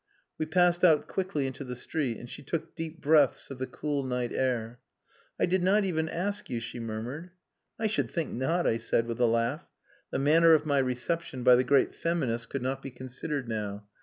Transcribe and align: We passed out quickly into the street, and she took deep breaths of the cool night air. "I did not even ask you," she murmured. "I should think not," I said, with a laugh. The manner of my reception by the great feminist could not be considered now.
We 0.39 0.47
passed 0.47 0.83
out 0.83 1.07
quickly 1.07 1.45
into 1.45 1.63
the 1.63 1.75
street, 1.75 2.17
and 2.17 2.27
she 2.27 2.41
took 2.41 2.75
deep 2.75 2.99
breaths 3.01 3.51
of 3.51 3.59
the 3.59 3.67
cool 3.67 4.03
night 4.03 4.31
air. 4.33 4.79
"I 5.39 5.45
did 5.45 5.61
not 5.61 5.85
even 5.85 6.09
ask 6.09 6.49
you," 6.49 6.59
she 6.59 6.79
murmured. 6.79 7.29
"I 7.77 7.85
should 7.85 8.09
think 8.09 8.31
not," 8.33 8.65
I 8.65 8.77
said, 8.79 9.05
with 9.05 9.19
a 9.19 9.27
laugh. 9.27 9.67
The 10.09 10.17
manner 10.17 10.55
of 10.55 10.65
my 10.65 10.79
reception 10.79 11.43
by 11.43 11.55
the 11.55 11.63
great 11.63 11.93
feminist 11.93 12.49
could 12.49 12.63
not 12.63 12.81
be 12.81 12.89
considered 12.89 13.47
now. 13.47 13.83